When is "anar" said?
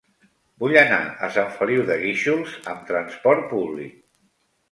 0.79-1.01